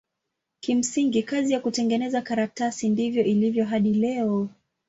Kimsingi 0.59 1.23
kazi 1.23 1.53
ya 1.53 1.59
kutengeneza 1.59 2.21
karatasi 2.21 2.89
ndivyo 2.89 3.23
ilivyo 3.23 3.65
hadi 3.65 3.93
leo. 3.93 4.49